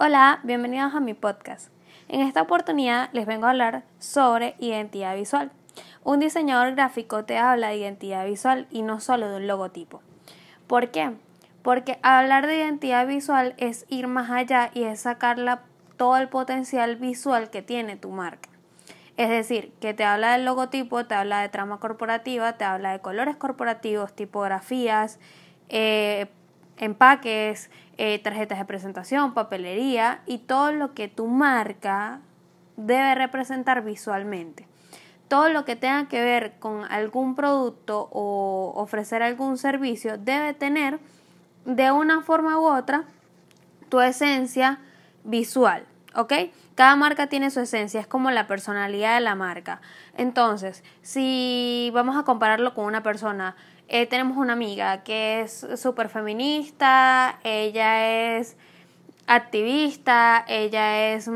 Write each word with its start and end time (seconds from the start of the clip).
Hola, 0.00 0.38
bienvenidos 0.44 0.94
a 0.94 1.00
mi 1.00 1.12
podcast. 1.12 1.72
En 2.06 2.20
esta 2.20 2.42
oportunidad 2.42 3.10
les 3.12 3.26
vengo 3.26 3.46
a 3.46 3.50
hablar 3.50 3.82
sobre 3.98 4.54
identidad 4.60 5.16
visual. 5.16 5.50
Un 6.04 6.20
diseñador 6.20 6.76
gráfico 6.76 7.24
te 7.24 7.36
habla 7.36 7.70
de 7.70 7.78
identidad 7.78 8.24
visual 8.24 8.68
y 8.70 8.82
no 8.82 9.00
solo 9.00 9.28
de 9.28 9.38
un 9.38 9.48
logotipo. 9.48 10.00
¿Por 10.68 10.92
qué? 10.92 11.16
Porque 11.62 11.98
hablar 12.02 12.46
de 12.46 12.58
identidad 12.58 13.08
visual 13.08 13.54
es 13.56 13.86
ir 13.88 14.06
más 14.06 14.30
allá 14.30 14.70
y 14.72 14.84
es 14.84 15.00
sacar 15.00 15.64
todo 15.96 16.16
el 16.16 16.28
potencial 16.28 16.94
visual 16.94 17.50
que 17.50 17.62
tiene 17.62 17.96
tu 17.96 18.10
marca. 18.10 18.50
Es 19.16 19.30
decir, 19.30 19.72
que 19.80 19.94
te 19.94 20.04
habla 20.04 20.34
del 20.34 20.44
logotipo, 20.44 21.06
te 21.06 21.16
habla 21.16 21.40
de 21.40 21.48
trama 21.48 21.80
corporativa, 21.80 22.52
te 22.52 22.62
habla 22.64 22.92
de 22.92 23.00
colores 23.00 23.34
corporativos, 23.34 24.12
tipografías, 24.12 25.18
eh, 25.70 26.28
empaques, 26.78 27.70
eh, 27.96 28.18
tarjetas 28.20 28.58
de 28.58 28.64
presentación, 28.64 29.34
papelería 29.34 30.20
y 30.26 30.38
todo 30.38 30.72
lo 30.72 30.94
que 30.94 31.08
tu 31.08 31.26
marca 31.26 32.20
debe 32.76 33.14
representar 33.14 33.84
visualmente. 33.84 34.66
Todo 35.28 35.50
lo 35.50 35.64
que 35.64 35.76
tenga 35.76 36.08
que 36.08 36.22
ver 36.22 36.58
con 36.58 36.84
algún 36.84 37.34
producto 37.34 38.08
o 38.12 38.72
ofrecer 38.76 39.22
algún 39.22 39.58
servicio 39.58 40.16
debe 40.16 40.54
tener 40.54 41.00
de 41.64 41.92
una 41.92 42.22
forma 42.22 42.58
u 42.58 42.64
otra 42.64 43.04
tu 43.88 44.00
esencia 44.00 44.78
visual, 45.24 45.84
¿ok? 46.14 46.32
Cada 46.74 46.94
marca 46.96 47.26
tiene 47.26 47.50
su 47.50 47.60
esencia, 47.60 48.00
es 48.00 48.06
como 48.06 48.30
la 48.30 48.46
personalidad 48.46 49.16
de 49.16 49.20
la 49.20 49.34
marca. 49.34 49.80
Entonces, 50.16 50.84
si 51.02 51.90
vamos 51.92 52.16
a 52.16 52.22
compararlo 52.22 52.72
con 52.72 52.84
una 52.84 53.02
persona, 53.02 53.56
eh, 53.88 54.06
tenemos 54.06 54.36
una 54.36 54.52
amiga 54.52 55.02
que 55.02 55.40
es 55.40 55.66
súper 55.76 56.10
feminista, 56.10 57.38
ella 57.42 58.36
es 58.36 58.56
activista, 59.26 60.44
ella 60.48 61.12
es 61.12 61.28
mm, 61.28 61.32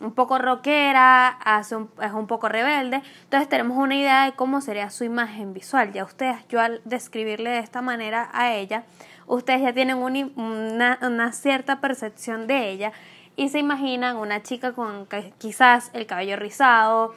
un 0.00 0.12
poco 0.14 0.38
rockera, 0.38 1.28
hace 1.28 1.76
es 2.02 2.12
un 2.12 2.26
poco 2.26 2.48
rebelde. 2.48 3.02
Entonces 3.24 3.48
tenemos 3.48 3.76
una 3.76 3.96
idea 3.96 4.24
de 4.26 4.32
cómo 4.32 4.60
sería 4.60 4.90
su 4.90 5.04
imagen 5.04 5.52
visual. 5.52 5.92
Ya 5.92 6.04
ustedes, 6.04 6.36
yo 6.48 6.60
al 6.60 6.80
describirle 6.84 7.50
de 7.50 7.58
esta 7.58 7.82
manera 7.82 8.30
a 8.32 8.54
ella, 8.54 8.84
ustedes 9.26 9.62
ya 9.62 9.72
tienen 9.72 9.96
una, 9.96 10.98
una 11.02 11.32
cierta 11.32 11.80
percepción 11.80 12.46
de 12.46 12.70
ella 12.70 12.92
y 13.36 13.48
se 13.48 13.58
imaginan 13.58 14.16
una 14.16 14.42
chica 14.42 14.72
con 14.72 15.08
quizás 15.38 15.90
el 15.92 16.06
cabello 16.06 16.36
rizado, 16.36 17.14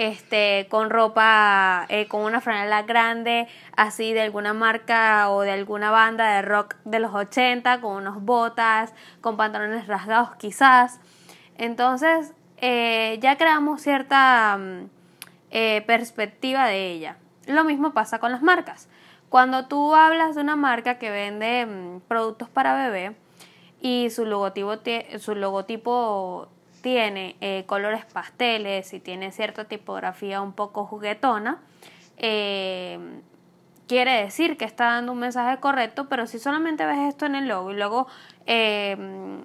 este, 0.00 0.66
con 0.70 0.88
ropa, 0.88 1.84
eh, 1.90 2.08
con 2.08 2.22
una 2.22 2.40
franela 2.40 2.84
grande, 2.84 3.46
así 3.76 4.14
de 4.14 4.22
alguna 4.22 4.54
marca 4.54 5.28
o 5.28 5.42
de 5.42 5.50
alguna 5.50 5.90
banda 5.90 6.36
de 6.36 6.40
rock 6.40 6.76
de 6.86 7.00
los 7.00 7.14
80, 7.14 7.82
con 7.82 7.96
unos 7.96 8.22
botas, 8.22 8.94
con 9.20 9.36
pantalones 9.36 9.86
rasgados 9.88 10.34
quizás. 10.36 11.00
Entonces, 11.58 12.32
eh, 12.56 13.18
ya 13.20 13.36
creamos 13.36 13.82
cierta 13.82 14.56
mm, 14.58 14.86
eh, 15.50 15.84
perspectiva 15.86 16.66
de 16.66 16.92
ella. 16.92 17.18
Lo 17.46 17.64
mismo 17.64 17.92
pasa 17.92 18.20
con 18.20 18.32
las 18.32 18.40
marcas. 18.40 18.88
Cuando 19.28 19.68
tú 19.68 19.94
hablas 19.94 20.34
de 20.34 20.40
una 20.40 20.56
marca 20.56 20.98
que 20.98 21.10
vende 21.10 21.66
mm, 21.66 22.00
productos 22.08 22.48
para 22.48 22.74
bebé 22.74 23.16
y 23.82 24.08
su 24.08 24.24
logotipo, 24.24 24.78
su 25.18 25.34
logotipo 25.34 26.48
tiene 26.82 27.36
eh, 27.40 27.64
colores 27.66 28.04
pasteles 28.04 28.92
y 28.92 29.00
tiene 29.00 29.32
cierta 29.32 29.64
tipografía 29.64 30.40
un 30.40 30.52
poco 30.52 30.86
juguetona, 30.86 31.58
eh, 32.16 32.98
quiere 33.90 34.22
decir 34.22 34.56
que 34.56 34.64
está 34.64 34.84
dando 34.84 35.10
un 35.10 35.18
mensaje 35.18 35.58
correcto, 35.58 36.08
pero 36.08 36.28
si 36.28 36.38
solamente 36.38 36.86
ves 36.86 37.08
esto 37.08 37.26
en 37.26 37.34
el 37.34 37.48
logo 37.48 37.72
y 37.72 37.74
luego 37.74 38.06
eh, 38.46 38.94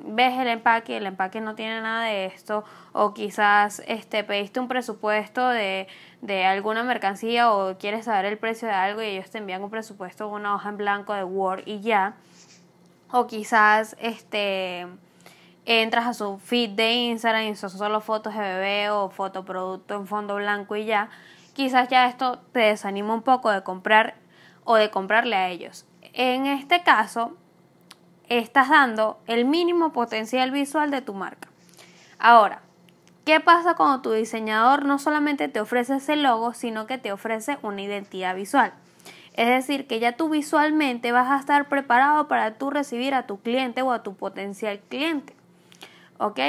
ves 0.06 0.38
el 0.38 0.48
empaque 0.48 0.94
y 0.94 0.96
el 0.98 1.08
empaque 1.08 1.42
no 1.42 1.56
tiene 1.56 1.82
nada 1.82 2.04
de 2.04 2.26
esto, 2.26 2.64
o 2.92 3.16
quizás 3.16 3.82
este, 3.88 4.24
pediste 4.24 4.60
un 4.60 4.68
presupuesto 4.68 5.50
de, 5.50 5.88
de 6.22 6.46
alguna 6.46 6.84
mercancía 6.84 7.52
o 7.52 7.78
quieres 7.80 8.06
saber 8.06 8.26
el 8.26 8.38
precio 8.38 8.68
de 8.68 8.76
algo 8.76 9.02
y 9.02 9.06
ellos 9.08 9.32
te 9.32 9.40
envían 9.40 9.64
un 9.64 9.72
presupuesto 9.72 10.28
una 10.28 10.54
hoja 10.54 10.70
en 10.70 10.78
blanco 10.78 11.14
de 11.16 11.24
Word 11.24 11.64
y 11.66 11.80
ya, 11.80 12.14
o 13.12 13.26
quizás 13.26 13.96
este 14.00 14.86
entras 15.66 16.06
a 16.06 16.14
su 16.14 16.38
feed 16.38 16.72
de 16.72 16.94
Instagram 16.94 17.44
y 17.48 17.56
son 17.56 17.70
solo 17.70 18.02
fotos 18.02 18.34
de 18.34 18.40
bebé 18.40 18.90
o 18.90 19.10
fotoproducto 19.10 19.96
en 19.96 20.08
fondo 20.08 20.36
blanco 20.36 20.76
y 20.76 20.86
ya, 20.86 21.10
quizás 21.54 21.90
ya 21.90 22.08
esto 22.08 22.40
te 22.52 22.60
desanima 22.60 23.14
un 23.14 23.24
poco 23.24 23.50
de 23.50 23.64
comprar 23.64 24.16
o 24.64 24.76
de 24.76 24.92
comprarle 24.92 25.36
a 25.36 25.50
ellos. 25.50 25.86
En 26.14 26.46
este 26.46 26.84
caso, 26.84 27.36
estás 28.30 28.70
dando 28.70 29.20
el 29.28 29.46
mínimo 29.46 29.92
potencial 29.92 30.52
visual 30.52 30.92
de 30.92 31.02
tu 31.02 31.14
marca. 31.14 31.50
Ahora, 32.20 32.62
¿qué 33.26 33.40
pasa 33.40 33.76
cuando 33.76 34.02
tu 34.02 34.12
diseñador 34.12 34.86
no 34.86 35.00
solamente 35.00 35.48
te 35.48 35.60
ofrece 35.60 35.96
ese 35.96 36.16
logo, 36.16 36.54
sino 36.54 36.88
que 36.88 36.98
te 36.98 37.12
ofrece 37.12 37.58
una 37.62 37.82
identidad 37.82 38.36
visual? 38.36 38.74
Es 39.34 39.48
decir, 39.48 39.86
que 39.88 40.00
ya 40.00 40.16
tú 40.16 40.30
visualmente 40.30 41.12
vas 41.12 41.30
a 41.30 41.40
estar 41.40 41.68
preparado 41.68 42.28
para 42.28 42.58
tú 42.58 42.70
recibir 42.70 43.14
a 43.14 43.28
tu 43.28 43.42
cliente 43.42 43.82
o 43.82 43.92
a 43.92 44.02
tu 44.02 44.16
potencial 44.16 44.80
cliente. 44.88 45.36
¿Ok? 46.20 46.40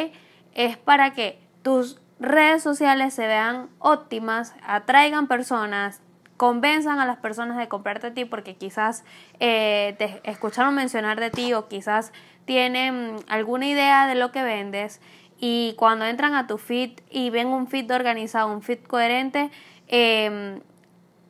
Es 0.55 0.77
para 0.77 1.13
que 1.13 1.39
tus 1.63 2.01
redes 2.19 2.63
sociales 2.63 3.15
se 3.15 3.27
vean 3.27 3.69
óptimas, 3.79 4.55
atraigan 4.67 5.27
personas, 5.27 6.01
convenzan 6.37 6.99
a 6.99 7.07
las 7.07 7.19
personas 7.19 7.57
de 7.59 7.69
comprarte 7.69 8.09
a 8.09 8.15
ti 8.15 8.25
porque 8.25 8.57
quizás 8.57 9.05
eh, 9.41 9.95
te 9.99 10.21
escucharon 10.25 10.75
mencionar 10.75 11.21
de 11.21 11.31
ti 11.31 11.53
o 11.55 11.69
quizás 11.69 12.13
tienen 12.45 13.17
alguna 13.29 13.67
idea 13.67 14.07
de 14.07 14.15
lo 14.15 14.33
que 14.33 14.43
vendes 14.43 15.01
y 15.39 15.75
cuando 15.79 16.05
entran 16.07 16.35
a 16.35 16.47
tu 16.47 16.59
feed 16.59 17.01
y 17.11 17.31
ven 17.31 17.49
un 17.49 17.67
feed 17.67 17.91
organizado, 17.91 18.53
un 18.53 18.63
feed 18.63 18.81
coherente, 18.81 19.51
em, 19.89 20.61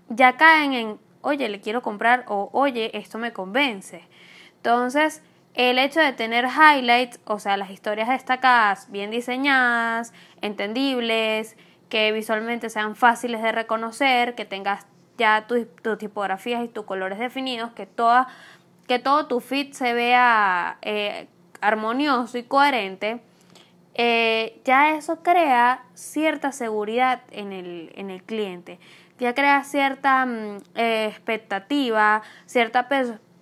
ya 0.08 0.36
caen 0.36 0.72
en, 0.74 0.98
oye, 1.22 1.48
le 1.48 1.60
quiero 1.60 1.82
comprar 1.82 2.24
o 2.28 2.48
oye, 2.52 2.96
esto 2.96 3.18
me 3.18 3.32
convence. 3.32 4.02
Entonces, 4.56 5.22
el 5.56 5.78
hecho 5.78 6.00
de 6.00 6.12
tener 6.12 6.44
highlights, 6.44 7.18
o 7.24 7.38
sea, 7.38 7.56
las 7.56 7.70
historias 7.70 8.08
destacadas, 8.08 8.90
bien 8.90 9.10
diseñadas, 9.10 10.12
entendibles, 10.42 11.56
que 11.88 12.12
visualmente 12.12 12.68
sean 12.68 12.94
fáciles 12.94 13.42
de 13.42 13.52
reconocer, 13.52 14.34
que 14.34 14.44
tengas 14.44 14.86
ya 15.16 15.46
tus 15.46 15.66
tipografías 15.98 16.62
y 16.62 16.68
tus 16.68 16.84
colores 16.84 17.18
definidos, 17.18 17.72
que, 17.72 17.86
toda, 17.86 18.28
que 18.86 18.98
todo 18.98 19.26
tu 19.28 19.40
feed 19.40 19.72
se 19.72 19.94
vea 19.94 20.76
eh, 20.82 21.26
armonioso 21.62 22.36
y 22.36 22.42
coherente, 22.42 23.22
eh, 23.94 24.60
ya 24.62 24.94
eso 24.94 25.22
crea 25.22 25.84
cierta 25.94 26.52
seguridad 26.52 27.22
en 27.30 27.54
el, 27.54 27.92
en 27.94 28.10
el 28.10 28.22
cliente, 28.22 28.78
ya 29.18 29.34
crea 29.34 29.64
cierta 29.64 30.26
mm, 30.26 30.58
eh, 30.74 31.06
expectativa, 31.06 32.20
cierta 32.44 32.88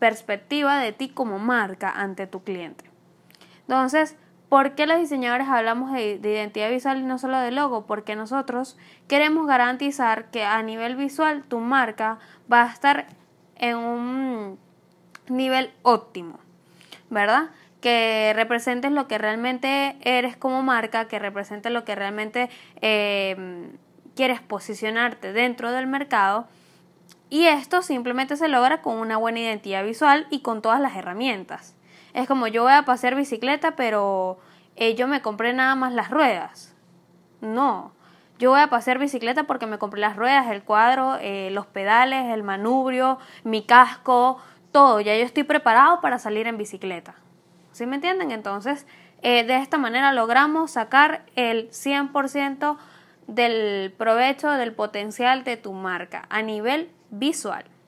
perspectiva 0.04 0.76
de 0.76 0.92
ti 0.92 1.09
como 1.09 1.38
marca 1.38 1.91
ante 1.91 2.26
tu 2.26 2.44
cliente. 2.44 2.84
Entonces, 3.62 4.19
¿por 4.50 4.75
qué 4.75 4.87
los 4.87 4.98
diseñadores 4.98 5.48
hablamos 5.48 5.92
de, 5.92 6.20
identidad 6.22 6.69
visual 6.69 6.98
y 6.98 7.04
no 7.04 7.19
solo 7.19 7.38
de 7.38 7.50
logo? 7.50 7.87
Porque 7.87 8.15
nosotros 8.15 8.76
queremos 9.09 9.47
garantizar 9.47 10.31
que 10.31 10.44
a 10.44 10.62
nivel 10.62 10.97
visual 10.97 11.42
tu 11.44 11.59
marca 11.59 12.19
va 12.53 12.65
a 12.65 12.70
estar 12.70 13.06
en 13.56 13.78
un 13.78 14.59
nivel 15.28 15.72
óptimo, 15.81 16.38
¿verdad? 17.09 17.48
que 17.81 18.32
representes 18.34 18.92
lo 18.92 19.09
que 19.09 19.16
realmente 19.16 19.97
eres 20.03 20.36
como 20.36 20.62
marca, 20.62 21.09
que 21.09 21.19
represente 21.19 21.71
lo 21.71 21.84
que 21.84 21.94
realmente 21.94 22.50
eh, 22.82 23.71
quieres 24.15 24.42
posicionarte 24.42 25.32
dentro 25.32 25.72
del 25.72 25.86
mercado 25.86 26.47
y 27.34 27.49
esto 27.49 27.83
simplemente 27.83 28.37
se 28.37 28.47
logra 28.47 28.81
con 28.81 28.97
una 28.97 29.17
buena 29.17 29.41
identidad 29.41 29.84
visual 29.84 30.28
y 30.31 30.39
con 30.43 30.62
todas 30.62 30.81
las 30.81 30.95
herramientas. 30.95 31.75
Es 32.12 32.28
como 32.28 32.47
yo 32.47 32.62
voy 32.62 32.75
a 32.75 32.84
pasear 32.84 33.17
bicicleta, 33.17 33.75
pero 33.75 34.39
yo 34.97 35.09
me 35.09 35.21
compré 35.21 35.53
nada 35.53 35.75
más 35.75 35.92
las 35.92 36.13
ruedas. 36.13 36.77
No, 37.41 37.91
yo 38.39 38.51
voy 38.51 38.60
a 38.60 38.69
pasear 38.69 39.01
bicicleta 39.01 39.48
porque 39.48 39.66
me 39.66 39.78
compré 39.78 40.01
las 40.01 40.15
ruedas, 40.15 40.48
el 40.48 40.63
cuadro, 40.63 41.16
eh, 41.21 41.51
los 41.51 41.66
pedales, 41.66 42.33
el 42.33 42.45
manubrio, 42.45 43.19
mi 43.42 43.65
casco, 43.65 44.39
todo. 44.71 45.01
Ya 45.01 45.16
yo 45.16 45.25
estoy 45.25 45.42
preparado 45.42 46.01
para 46.01 46.21
salir 46.21 46.47
en 46.47 46.57
bicicleta. 46.57 47.16
¿Sí 47.72 47.84
me 47.84 47.97
entienden? 47.97 48.30
Entonces, 48.30 48.87
eh, 49.22 49.42
de 49.42 49.57
esta 49.57 49.77
manera 49.77 50.13
logramos 50.13 50.71
sacar 50.71 51.25
el 51.34 51.69
100% 51.72 52.77
del 53.27 53.92
provecho, 53.98 54.53
del 54.53 54.72
potencial 54.72 55.42
de 55.42 55.57
tu 55.57 55.72
marca 55.72 56.27
a 56.30 56.41
nivel 56.41 56.93
visual. 57.19 57.63